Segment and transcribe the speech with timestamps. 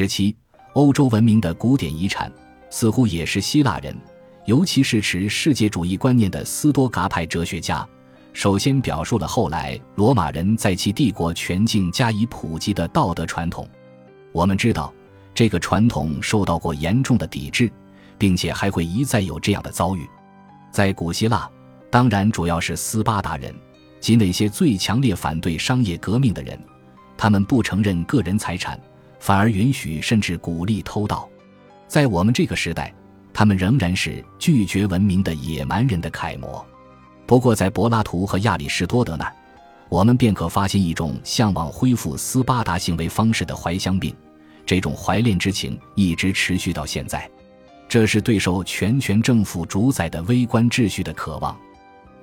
[0.00, 0.34] 时期，
[0.72, 2.32] 欧洲文明的古典遗产
[2.70, 3.94] 似乎也是希腊人，
[4.46, 7.86] 尤其是持世界主义观念的斯多噶派哲学家，
[8.32, 13.68] 首先表述了后来罗马人在其帝国全境加以普及的道德传统。
[14.32, 14.90] 我们知道，
[15.34, 17.70] 这个传统受到过严重的抵制，
[18.16, 20.08] 并且还会一再有这样的遭遇。
[20.72, 21.46] 在古希腊，
[21.90, 23.54] 当然主要是斯巴达人
[24.00, 26.58] 及那些最强烈反对商业革命的人，
[27.18, 28.80] 他们不承认个人财产。
[29.20, 31.28] 反而允许甚至鼓励偷盗，
[31.86, 32.92] 在我们这个时代，
[33.32, 36.66] 他们仍然是拒绝文明的野蛮人的楷模。
[37.26, 39.32] 不过，在柏拉图和亚里士多德那儿，
[39.88, 44.12] 我们便可发现一种向往恢复斯巴达行为方式的怀乡病，
[44.66, 47.30] 这种怀恋之情一直持续到现在。
[47.88, 51.56] 这是对受全权政府主宰的微观秩序的渴望。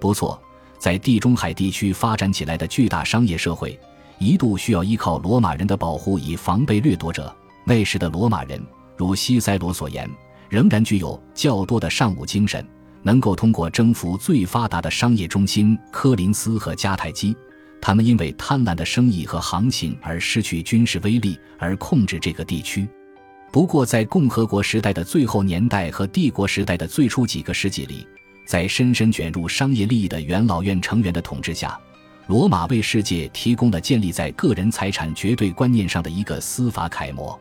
[0.00, 0.40] 不错，
[0.78, 3.78] 在地中海地区发展起来的巨大商业社会。
[4.18, 7.34] 一度需要依靠罗马人的保护以防备掠夺者。
[7.64, 8.60] 那时的罗马人，
[8.96, 10.08] 如西塞罗所言，
[10.48, 12.66] 仍然具有较多的尚武精神，
[13.02, 17.36] 能够通过征服最发达的商业中心科林斯和迦太基。
[17.80, 22.88] 他们因为贪婪的生意和行情而失去军事威力，而控制这个地区。
[23.52, 28.06] 不过，在共和国时代的最后年代和帝国时代的最初几个世纪里，
[28.46, 31.78] 在深深卷入商业利益的元老院成员的统治下。
[32.26, 37.38] 罗马为世界提供了建立在个人财产绝对观念上的一个司法楷模，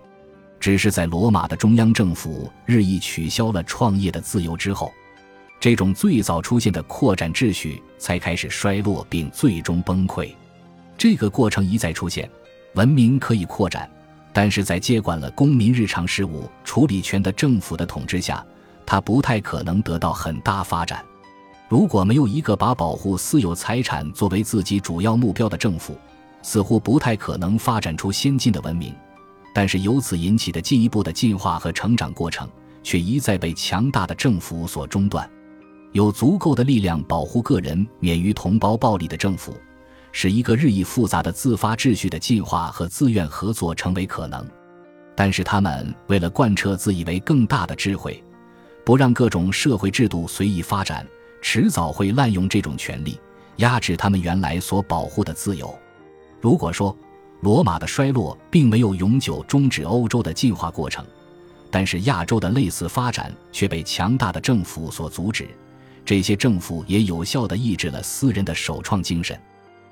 [0.59, 4.94] 只是在罗马的中央政府日益取消了创业的自由之后，
[5.59, 10.31] 这种最早出现的扩展秩序才开始衰落并最终崩溃。
[10.95, 12.30] 这个过程一再出现，
[12.75, 13.89] 文明可以扩展，
[14.31, 18.45] 但是在接管了公民日常事务处理权的政府的统治下，
[18.86, 21.03] 它不太可能得到很大发展。
[21.68, 25.98] 如果没有一个把保护私有财产作为自己主要目标的政府，
[26.44, 28.94] 似乎不太可能发展出先进的文明。
[29.54, 32.48] 但是由此引起的进一步的进化和成长过程，
[32.84, 35.28] 却一再被强大的政府所中断。
[35.94, 39.56] 有足够的力量保护个人免于同胞暴力的政府，
[40.12, 44.46] 使一个日益复杂的自发秩序的进化和自愿合作成为可能。
[45.16, 48.22] 但是他们为了贯彻自以为更大的智慧，
[48.84, 51.08] 不让各种社会制度随意发展。
[51.47, 53.19] 迟早会滥用这种权利，
[53.57, 55.78] 压制他们原来所保护的自由。
[56.41, 56.97] 如果说
[57.41, 61.06] 罗马的衰落并没有永久终止欧洲的进化过程，
[61.69, 65.47] 但是亚洲的类似发展却被强大的政府所阻止。
[66.03, 69.39] 这些政府也有效地抑制了私人的首创精神。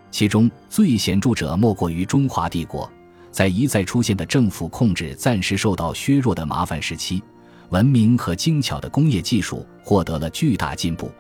[0.09, 2.91] 其中最显著者莫过于中华帝国，
[3.29, 7.21] 在一再出现的政府控制暂时受到削弱的麻烦时期，
[7.69, 11.11] 文明和精巧的工业技术获得了巨大进步。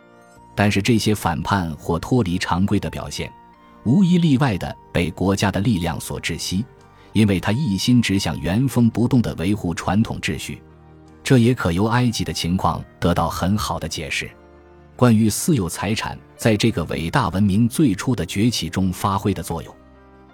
[0.55, 3.31] 但是这些反叛或脱离常规的表现，
[3.85, 6.65] 无一例外地被国家的力量所窒息，
[7.11, 10.61] 因为他一心只想原封不动地维护传统秩序。
[11.23, 14.29] 这也可由埃及的情况得到很好的解释。
[14.95, 19.75] 关于私有财产在这个伟大文明最初的崛起中发挥的作用，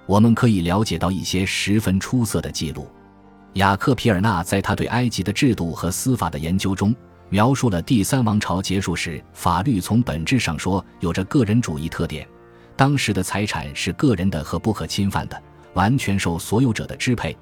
[0.05, 2.87] 我们可以了解到一些十分出色的记录。
[3.53, 6.93] 雅克·皮尔纳在他对埃及的制度和司法的研究中。
[7.29, 12.27] 描述了第三王朝结束时，法律从本质上说有着个人主义特点。
[12.75, 15.41] 当时的财产是个人的和不可侵犯的，
[15.73, 17.37] 完全受所有者的支配。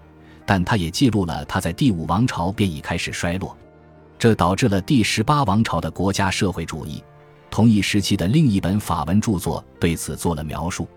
[0.46, 3.56] 但他也记录了他在第五王朝便已开始衰落，
[4.18, 7.04] 这导致了第十八王朝的国家社会主义。
[7.50, 10.88] 同一时期的另一本法文著作对此做了描述。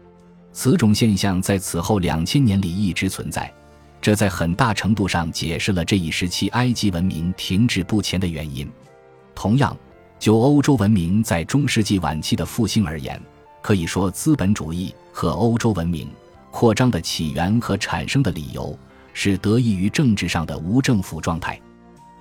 [0.52, 3.52] 此种现象在此后两千年里一直存在。
[4.00, 8.66] 这在很大程度上解释了这一时期埃及文明停滞不前的原因。
[9.34, 9.76] 同样，
[10.18, 13.20] 就欧洲文明在中世纪晚期的复兴而言，
[13.60, 16.08] 可以说资本主义和欧洲文明
[16.50, 18.78] 扩张的起源和产生的理由
[19.12, 21.60] 是得益于政治上的无政府状态，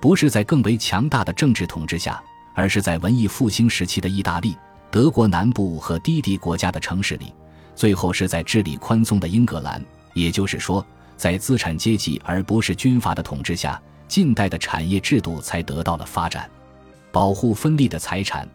[0.00, 2.22] 不是在更为强大的政治统治下，
[2.54, 4.54] 而是在文艺复兴时期的意大利、
[4.90, 7.32] 德国南部和低地国家的城市里，
[7.74, 9.82] 最后是在治理宽松的英格兰。
[10.12, 10.84] 也就是说。
[11.20, 16.50] 在资产阶级而不是军阀的统治下，近代的产业制度才得到了发展，
[17.12, 18.48] 保护分立的财产，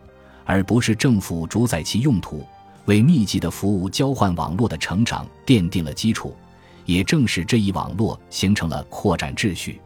[0.45, 2.43] 而不是政府主宰其用途，
[2.85, 6.35] 为密集的服务交换网络的成长奠定了基础。
[6.85, 9.79] 也正是这一网络形成了扩展秩序。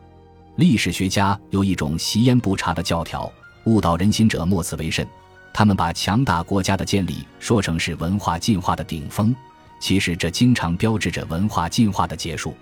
[0.56, 3.30] 历史学家有一种习焉不察的教条：
[3.66, 5.06] 误导人心者莫此为甚。
[5.54, 9.36] 他们把强大国家的建立说成是文化进化的顶峰，
[9.81, 12.56] 其实这经常标志着文化进化的结束。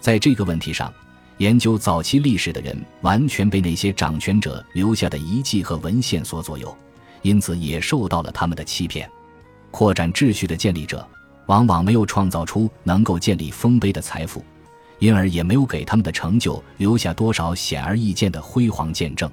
[0.00, 0.92] 在这个问题上，
[1.38, 6.76] 研究早期历史的人完全被那些掌权者留下的遗迹和文献所左右，
[7.22, 9.10] 因此也受到了他们的欺骗。
[9.70, 11.06] 扩展秩序的建立者
[11.46, 14.42] 往往没有创造出能够建立丰碑的财富，
[14.98, 19.30] 因而也没有给他们的成就留下多少显而易见的辉煌见证。